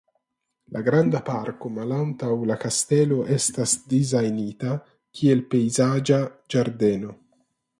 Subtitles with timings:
[0.75, 4.73] La granda parko malantaŭ la kastelo estas dizajnita
[5.21, 6.19] kiel pejzaĝa
[6.55, 7.17] ĝardeno.